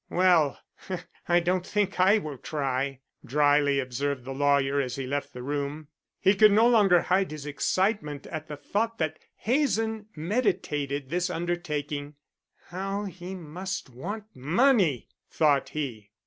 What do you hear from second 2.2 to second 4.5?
try," dryly observed the